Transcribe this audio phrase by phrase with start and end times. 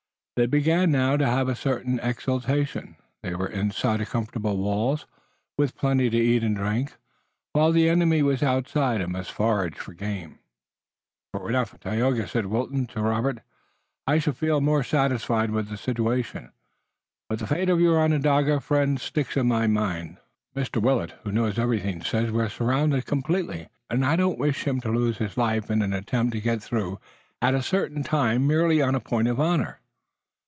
[0.37, 2.95] They began now to have a certain exultation.
[3.21, 5.05] They were inside comfortable walls,
[5.55, 6.95] with plenty to eat and drink,
[7.53, 10.39] while the enemy was outside and must forage for game.
[11.31, 13.41] "If it were not for Tayoga," said Wilton to Robert,
[14.07, 16.51] "I should feel more than satisfied with the situation.
[17.29, 20.17] But the fate of your Onondaga friend sticks in my mind.
[20.55, 20.81] Mr.
[20.81, 25.19] Willet, who knows everything, says we're surrounded completely, and I don't wish him to lose
[25.19, 26.97] his life in an attempt to get through
[27.43, 29.77] at a certain time, merely on a point of honor."